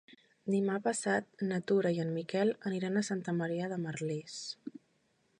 Demà 0.51 0.75
passat 0.85 1.43
na 1.49 1.59
Tura 1.71 1.91
i 1.97 2.01
en 2.05 2.09
Miquel 2.15 2.53
aniran 2.69 2.97
a 2.97 3.03
Santa 3.09 3.35
Maria 3.43 3.67
de 3.75 3.77
Merlès. 3.83 4.39